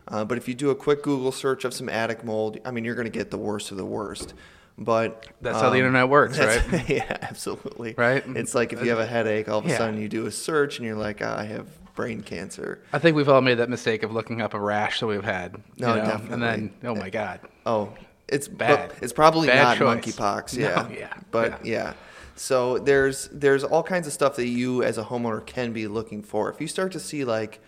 Uh, 0.09 0.25
but 0.25 0.37
if 0.37 0.47
you 0.47 0.53
do 0.55 0.69
a 0.71 0.75
quick 0.75 1.03
Google 1.03 1.31
search 1.31 1.65
of 1.65 1.73
some 1.73 1.87
attic 1.89 2.23
mold, 2.23 2.59
I 2.65 2.71
mean, 2.71 2.83
you're 2.83 2.95
going 2.95 3.05
to 3.05 3.11
get 3.11 3.29
the 3.31 3.37
worst 3.37 3.71
of 3.71 3.77
the 3.77 3.85
worst. 3.85 4.33
But 4.77 5.25
That's 5.41 5.57
how 5.59 5.69
the 5.69 5.75
um, 5.79 5.87
internet 5.87 6.07
works, 6.09 6.39
right? 6.39 6.63
yeah, 6.89 7.17
absolutely. 7.21 7.95
Right? 7.97 8.23
It's 8.27 8.55
like 8.55 8.71
if 8.73 8.81
you 8.81 8.89
have 8.91 8.99
a 8.99 9.05
headache, 9.05 9.49
all 9.49 9.59
of 9.59 9.65
a 9.65 9.69
Yeah. 9.69 9.77
sudden 9.77 10.01
you 10.01 10.07
do 10.07 10.25
a 10.25 10.31
search 10.31 10.77
and 10.77 10.85
you're 10.87 10.95
like, 10.95 11.19
"Ah, 11.21 11.37
I 11.37 11.43
have 11.43 11.67
brain 11.95 12.21
cancer. 12.21 12.81
I 12.93 12.97
think 12.99 13.17
we've 13.17 13.27
all 13.27 13.41
made 13.41 13.55
that 13.55 13.69
mistake 13.69 14.03
of 14.03 14.13
looking 14.13 14.41
up 14.41 14.53
a 14.53 14.59
rash 14.59 15.01
that 15.01 15.07
we've 15.07 15.21
had. 15.21 15.61
No, 15.77 15.95
know, 15.95 16.05
definitely. 16.05 16.33
And 16.33 16.41
then, 16.43 16.73
oh 16.85 16.95
my 16.95 17.09
god, 17.09 17.41
Oh, 17.65 17.91
it's 18.29 18.47
Bad. 18.47 18.93
it's 19.01 19.11
probably 19.11 19.47
Bad 19.47 19.63
not 19.63 19.77
choice. 19.77 20.15
monkeypox. 20.15 20.57
No, 20.57 20.65
Yeah, 20.65 20.89
yeah, 20.97 21.13
but 21.29 21.65
yeah. 21.65 21.93
So 22.37 22.77
there's 22.77 23.27
there's 23.33 23.65
all 23.65 23.83
kinds 23.83 24.07
of 24.07 24.13
stuff 24.13 24.37
that 24.37 24.47
you 24.47 24.81
as 24.81 24.97
a 24.97 25.03
homeowner 25.03 25.45
can 25.45 25.73
be 25.73 25.87
looking 25.87 26.23
for. 26.23 26.49
If 26.49 26.61
you 26.61 26.67
start 26.69 26.93
to 26.93 27.01
see 27.01 27.25
like 27.25 27.59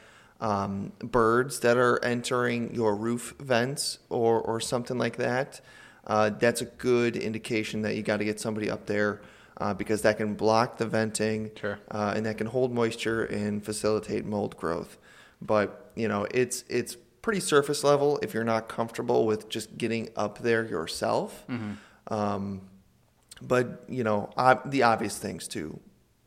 um, 0.42 0.92
birds 1.00 1.60
that 1.62 1.78
are 1.78 2.04
entering 2.04 2.74
your 2.76 2.96
roof 2.96 3.34
vents 3.40 4.00
or 4.10 4.42
or 4.42 4.60
something 4.60 4.98
like 4.98 5.16
that, 5.18 5.62
uh, 6.08 6.30
that's 6.32 6.62
a 6.62 6.66
good 6.66 7.16
indication 7.16 7.84
that 7.84 7.96
you 7.96 8.02
got 8.04 8.18
to 8.18 8.26
get 8.26 8.40
somebody 8.40 8.70
up 8.70 8.86
there. 8.88 9.22
Uh, 9.58 9.76
because 9.76 10.02
that 10.02 10.18
can 10.18 10.34
block 10.34 10.78
the 10.80 10.88
venting, 10.88 11.52
Sure. 11.56 11.78
uh, 11.92 12.14
and 12.16 12.26
that 12.26 12.36
can 12.40 12.48
hold 12.48 12.74
moisture 12.74 13.24
and 13.26 13.64
facilitate 13.64 14.26
mold 14.26 14.58
growth. 14.58 14.98
But 15.40 15.92
you 15.96 16.08
know, 16.08 16.26
it's 16.32 16.64
it's 16.68 16.98
pretty 17.22 17.42
surface 17.42 17.84
level 17.84 18.18
if 18.24 18.34
you're 18.34 18.44
not 18.44 18.68
comfortable 18.68 19.28
with 19.28 19.50
just 19.50 19.78
getting 19.78 20.10
up 20.16 20.40
there 20.40 20.66
yourself. 20.66 21.46
Um, 22.08 22.62
but 23.40 23.84
you 23.88 24.04
know, 24.04 24.32
ob- 24.36 24.72
the 24.72 24.82
obvious 24.84 25.20
things 25.20 25.48
too, 25.48 25.80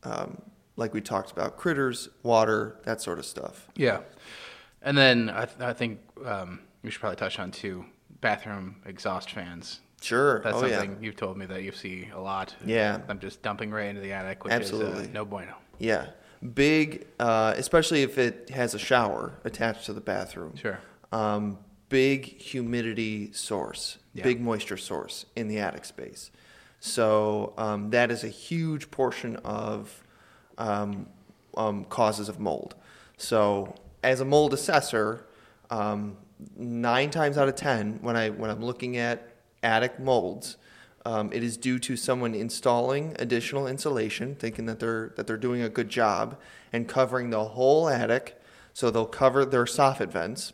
um, 0.04 0.40
like 0.76 0.92
we 0.92 1.00
talked 1.00 1.30
about, 1.30 1.56
critters, 1.56 2.08
water, 2.22 2.76
that 2.84 3.00
sort 3.00 3.18
of 3.18 3.26
stuff. 3.26 3.68
Yeah, 3.76 4.00
and 4.82 4.96
then 4.96 5.30
I, 5.30 5.44
th- 5.46 5.60
I 5.60 5.72
think 5.72 6.00
um, 6.24 6.60
we 6.82 6.90
should 6.90 7.00
probably 7.00 7.16
touch 7.16 7.38
on 7.38 7.50
too 7.50 7.84
bathroom 8.20 8.76
exhaust 8.86 9.30
fans. 9.30 9.80
Sure. 10.00 10.40
That's 10.42 10.56
oh 10.56 10.66
yeah. 10.66 10.80
something 10.80 11.02
you've 11.02 11.16
told 11.16 11.38
me 11.38 11.46
that 11.46 11.62
you 11.62 11.72
see 11.72 12.10
a 12.14 12.20
lot. 12.20 12.54
Yeah. 12.64 13.00
I'm 13.08 13.18
just 13.18 13.40
dumping 13.42 13.70
right 13.70 13.86
into 13.86 14.02
the 14.02 14.12
attic, 14.12 14.44
which 14.44 14.52
Absolutely. 14.52 15.04
is 15.04 15.08
uh, 15.08 15.12
no 15.12 15.24
bueno. 15.24 15.54
Yeah. 15.78 16.08
Big, 16.54 17.06
uh, 17.18 17.54
especially 17.56 18.02
if 18.02 18.18
it 18.18 18.50
has 18.50 18.74
a 18.74 18.78
shower 18.78 19.32
attached 19.44 19.86
to 19.86 19.94
the 19.94 20.02
bathroom. 20.02 20.56
Sure. 20.56 20.78
Um, 21.10 21.58
big 21.88 22.26
humidity 22.26 23.32
source, 23.32 23.96
Yeah. 24.12 24.24
big 24.24 24.42
moisture 24.42 24.76
source 24.76 25.24
in 25.36 25.48
the 25.48 25.58
attic 25.58 25.86
space. 25.86 26.30
So 26.80 27.54
um, 27.56 27.88
that 27.90 28.10
is 28.10 28.24
a 28.24 28.28
huge 28.28 28.90
portion 28.90 29.36
of 29.36 30.03
um, 30.58 31.06
um, 31.56 31.84
causes 31.84 32.28
of 32.28 32.38
mold. 32.38 32.74
So 33.16 33.74
as 34.02 34.20
a 34.20 34.24
mold 34.24 34.52
assessor, 34.52 35.26
um, 35.70 36.16
nine 36.56 37.10
times 37.10 37.38
out 37.38 37.48
of 37.48 37.54
ten, 37.54 37.98
when 38.02 38.16
I 38.16 38.30
when 38.30 38.50
I'm 38.50 38.64
looking 38.64 38.96
at 38.96 39.28
attic 39.62 39.98
molds, 39.98 40.56
um, 41.06 41.32
it 41.32 41.42
is 41.42 41.56
due 41.56 41.78
to 41.80 41.96
someone 41.96 42.34
installing 42.34 43.14
additional 43.18 43.66
insulation, 43.66 44.34
thinking 44.34 44.66
that 44.66 44.80
they're 44.80 45.12
that 45.16 45.26
they're 45.26 45.36
doing 45.36 45.62
a 45.62 45.68
good 45.68 45.88
job, 45.88 46.38
and 46.72 46.88
covering 46.88 47.30
the 47.30 47.44
whole 47.44 47.88
attic. 47.88 48.40
So 48.72 48.90
they'll 48.90 49.06
cover 49.06 49.44
their 49.44 49.66
soffit 49.66 50.10
vents 50.10 50.52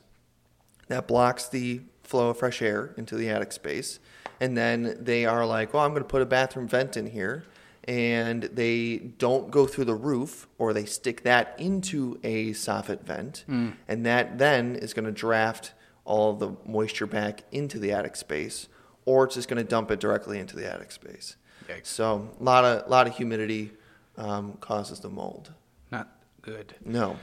that 0.88 1.08
blocks 1.08 1.48
the 1.48 1.80
flow 2.02 2.30
of 2.30 2.38
fresh 2.38 2.60
air 2.60 2.92
into 2.96 3.16
the 3.16 3.30
attic 3.30 3.52
space. 3.52 4.00
And 4.40 4.56
then 4.56 4.96
they 5.00 5.24
are 5.24 5.46
like, 5.46 5.72
well, 5.72 5.84
I'm 5.84 5.92
going 5.92 6.02
to 6.02 6.08
put 6.08 6.20
a 6.20 6.26
bathroom 6.26 6.66
vent 6.66 6.96
in 6.96 7.06
here. 7.06 7.44
And 7.84 8.42
they 8.44 8.98
don't 8.98 9.50
go 9.50 9.66
through 9.66 9.86
the 9.86 9.94
roof, 9.94 10.46
or 10.58 10.72
they 10.72 10.84
stick 10.84 11.22
that 11.22 11.54
into 11.58 12.20
a 12.22 12.50
soffit 12.50 13.02
vent. 13.02 13.44
And 13.48 14.06
that 14.06 14.38
then 14.38 14.76
is 14.76 14.92
going 14.94 15.06
to 15.06 15.12
draft 15.12 15.72
all 16.04 16.34
the 16.34 16.52
moisture 16.66 17.06
back 17.06 17.42
into 17.52 17.78
the 17.78 17.92
attic 17.92 18.16
space, 18.16 18.68
or 19.06 19.24
it's 19.24 19.34
just 19.34 19.48
going 19.48 19.62
to 19.62 19.68
dump 19.68 19.90
it 19.90 20.00
directly 20.00 20.38
into 20.38 20.56
the 20.56 20.70
attic 20.70 20.92
space. 20.92 21.36
Yikes. 21.68 21.86
So 21.86 22.30
a 22.38 22.42
lot 22.42 22.64
of, 22.64 22.88
lot 22.88 23.06
of 23.06 23.16
humidity 23.16 23.70
um, 24.16 24.54
causes 24.60 25.00
the 25.00 25.08
mold. 25.08 25.52
Not 25.90 26.08
good. 26.42 26.74
No. 26.84 27.16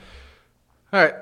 All 0.92 1.04
right. 1.04 1.14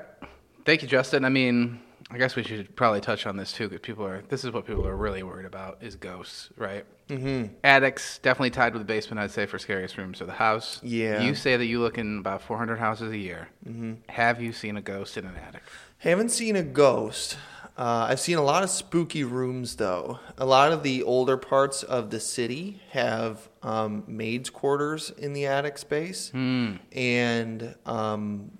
Thank 0.65 0.81
you, 0.81 0.87
Justin. 0.87 1.25
I 1.25 1.29
mean, 1.29 1.79
I 2.09 2.17
guess 2.17 2.35
we 2.35 2.43
should 2.43 2.73
probably 2.75 3.01
touch 3.01 3.25
on 3.25 3.35
this 3.35 3.51
too, 3.51 3.67
because 3.67 3.81
people 3.81 4.05
are. 4.05 4.23
This 4.29 4.45
is 4.45 4.51
what 4.51 4.65
people 4.65 4.87
are 4.87 4.95
really 4.95 5.23
worried 5.23 5.45
about: 5.45 5.79
is 5.81 5.95
ghosts, 5.95 6.49
right? 6.55 6.85
Mm-hmm. 7.09 7.53
Attics 7.63 8.19
definitely 8.19 8.51
tied 8.51 8.73
with 8.73 8.81
the 8.81 8.85
basement. 8.85 9.19
I'd 9.19 9.31
say 9.31 9.45
for 9.45 9.59
scariest 9.59 9.97
rooms 9.97 10.21
of 10.21 10.27
the 10.27 10.33
house. 10.33 10.79
Yeah. 10.83 11.21
You 11.21 11.35
say 11.35 11.57
that 11.57 11.65
you 11.65 11.79
look 11.79 11.97
in 11.97 12.19
about 12.19 12.41
400 12.41 12.77
houses 12.77 13.11
a 13.11 13.17
year. 13.17 13.49
Mm-hmm. 13.67 13.93
Have 14.09 14.41
you 14.41 14.51
seen 14.53 14.77
a 14.77 14.81
ghost 14.81 15.17
in 15.17 15.25
an 15.25 15.35
attic? 15.35 15.63
Haven't 15.99 16.29
seen 16.29 16.55
a 16.55 16.63
ghost. 16.63 17.37
Uh, 17.77 18.07
I've 18.09 18.19
seen 18.19 18.37
a 18.37 18.43
lot 18.43 18.63
of 18.63 18.71
spooky 18.71 19.23
rooms, 19.23 19.75
though. 19.75 20.19
A 20.37 20.45
lot 20.45 20.71
of 20.71 20.81
the 20.81 21.03
older 21.03 21.37
parts 21.37 21.83
of 21.83 22.09
the 22.09 22.19
city 22.19 22.81
have 22.89 23.47
um, 23.61 24.03
maids' 24.07 24.49
quarters 24.49 25.11
in 25.11 25.33
the 25.33 25.45
attic 25.45 25.77
space, 25.77 26.31
and 26.33 27.75
um, 27.85 28.51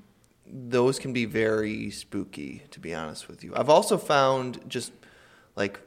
those 0.51 0.99
can 0.99 1.13
be 1.13 1.25
very 1.25 1.89
spooky, 1.91 2.63
to 2.71 2.79
be 2.79 2.93
honest 2.93 3.27
with 3.27 3.43
you. 3.43 3.53
I've 3.55 3.69
also 3.69 3.97
found 3.97 4.59
just 4.67 4.91
like, 5.55 5.79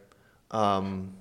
um, 0.51 1.15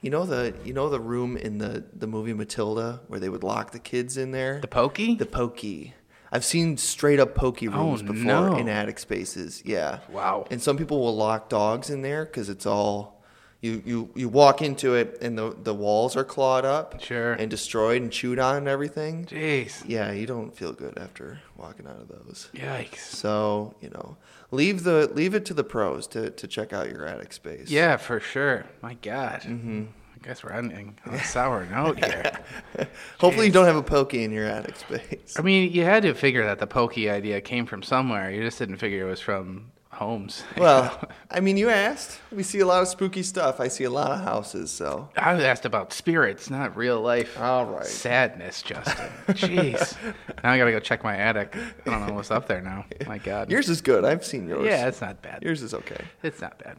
you 0.00 0.10
know 0.10 0.24
the 0.26 0.54
you 0.64 0.72
know 0.72 0.88
the 0.88 0.98
room 1.00 1.36
in 1.36 1.58
the 1.58 1.84
the 1.96 2.06
movie 2.06 2.32
Matilda 2.32 3.00
where 3.06 3.20
they 3.20 3.28
would 3.28 3.44
lock 3.44 3.70
the 3.72 3.78
kids 3.78 4.16
in 4.16 4.32
there. 4.32 4.60
The 4.60 4.66
pokey? 4.68 5.14
The 5.14 5.26
pokey. 5.26 5.94
I've 6.34 6.44
seen 6.44 6.76
straight 6.78 7.20
up 7.20 7.34
pokey 7.34 7.68
rooms 7.68 8.00
Oh, 8.02 8.06
before 8.06 8.24
no. 8.50 8.56
in 8.56 8.68
attic 8.68 8.98
spaces. 8.98 9.62
Yeah. 9.66 9.98
Wow. 10.10 10.46
And 10.50 10.62
some 10.62 10.78
people 10.78 10.98
will 11.00 11.14
lock 11.14 11.48
dogs 11.50 11.90
in 11.90 12.00
there 12.02 12.24
because 12.24 12.48
it's 12.48 12.64
all, 12.64 13.21
you, 13.62 13.82
you, 13.86 14.10
you 14.14 14.28
walk 14.28 14.60
into 14.60 14.94
it 14.96 15.18
and 15.22 15.38
the, 15.38 15.56
the 15.62 15.72
walls 15.72 16.16
are 16.16 16.24
clawed 16.24 16.64
up 16.64 17.00
Sure. 17.00 17.32
and 17.34 17.48
destroyed 17.48 18.02
and 18.02 18.10
chewed 18.12 18.38
on 18.38 18.56
and 18.56 18.68
everything. 18.68 19.24
Jeez. 19.24 19.82
Yeah, 19.86 20.10
you 20.12 20.26
don't 20.26 20.54
feel 20.54 20.72
good 20.72 20.98
after 20.98 21.40
walking 21.56 21.86
out 21.86 22.00
of 22.00 22.08
those. 22.08 22.50
Yikes. 22.54 22.98
So, 22.98 23.74
you 23.80 23.88
know, 23.90 24.16
leave 24.50 24.82
the 24.82 25.08
leave 25.14 25.34
it 25.34 25.44
to 25.46 25.54
the 25.54 25.64
pros 25.64 26.06
to, 26.08 26.30
to 26.30 26.46
check 26.46 26.72
out 26.74 26.90
your 26.90 27.06
attic 27.06 27.32
space. 27.32 27.70
Yeah, 27.70 27.96
for 27.96 28.20
sure. 28.20 28.66
My 28.82 28.94
God. 28.94 29.42
Mm-hmm. 29.42 29.84
I 30.14 30.26
guess 30.26 30.44
we're 30.44 30.52
ending 30.52 30.98
on 31.04 31.14
a 31.14 31.24
sour 31.24 31.66
note 31.66 31.98
here. 32.04 32.32
Hopefully 33.18 33.46
you 33.46 33.52
don't 33.52 33.66
have 33.66 33.74
a 33.76 33.82
pokey 33.82 34.22
in 34.22 34.30
your 34.30 34.46
attic 34.46 34.76
space. 34.76 35.34
I 35.36 35.42
mean, 35.42 35.72
you 35.72 35.82
had 35.84 36.04
to 36.04 36.14
figure 36.14 36.44
that 36.44 36.60
the 36.60 36.66
pokey 36.68 37.10
idea 37.10 37.40
came 37.40 37.66
from 37.66 37.82
somewhere. 37.82 38.30
You 38.30 38.40
just 38.42 38.58
didn't 38.58 38.76
figure 38.76 39.04
it 39.06 39.10
was 39.10 39.20
from 39.20 39.71
homes. 39.92 40.42
Well, 40.56 41.08
I 41.30 41.40
mean, 41.40 41.56
you 41.56 41.70
asked. 41.70 42.20
We 42.30 42.42
see 42.42 42.60
a 42.60 42.66
lot 42.66 42.82
of 42.82 42.88
spooky 42.88 43.22
stuff. 43.22 43.58
I 43.60 43.68
see 43.68 43.84
a 43.84 43.90
lot 43.90 44.12
of 44.12 44.20
houses, 44.20 44.70
so. 44.70 45.08
I 45.16 45.34
was 45.34 45.42
asked 45.42 45.64
about 45.64 45.92
spirits, 45.92 46.50
not 46.50 46.76
real 46.76 47.00
life. 47.00 47.38
All 47.40 47.64
right. 47.66 47.84
Sadness, 47.84 48.62
Justin. 48.62 49.10
Jeez. 49.28 49.96
now 50.44 50.52
I 50.52 50.58
gotta 50.58 50.70
go 50.70 50.78
check 50.80 51.02
my 51.02 51.16
attic. 51.16 51.56
I 51.56 51.90
don't 51.90 52.06
know 52.06 52.14
what's 52.14 52.30
up 52.30 52.46
there 52.46 52.60
now. 52.60 52.84
My 53.06 53.18
God. 53.18 53.50
Yours 53.50 53.68
is 53.68 53.80
good. 53.80 54.04
I've 54.04 54.24
seen 54.24 54.48
yours. 54.48 54.66
yeah, 54.66 54.86
it's 54.86 55.00
not 55.00 55.20
bad. 55.22 55.42
Yours 55.42 55.62
is 55.62 55.74
okay. 55.74 56.04
It's 56.22 56.40
not 56.40 56.58
bad. 56.58 56.76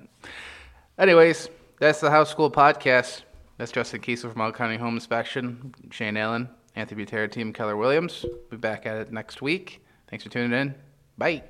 Anyways, 0.98 1.50
that's 1.80 2.00
the 2.00 2.10
House 2.12 2.30
School 2.30 2.52
Podcast. 2.52 3.24
That's 3.58 3.72
Justin 3.72 4.02
Kesel 4.02 4.32
from 4.32 4.42
All 4.42 4.52
County 4.52 4.78
Home 4.78 4.96
Inspection, 4.96 5.74
Shane 5.92 6.18
Allen, 6.18 6.50
Anthony 6.76 7.06
Butera, 7.06 7.30
Team 7.32 7.54
Keller 7.54 7.78
Williams. 7.78 8.26
Be 8.50 8.58
back 8.58 8.86
at 8.86 8.98
it 8.98 9.12
next 9.12 9.42
week. 9.42 9.84
Thanks 10.08 10.24
for 10.24 10.30
tuning 10.30 10.58
in. 10.58 10.76
Bye. 11.18 11.44